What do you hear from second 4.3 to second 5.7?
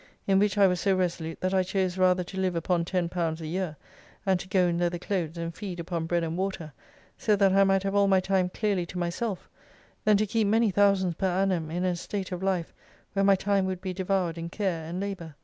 to go in leather clothes, and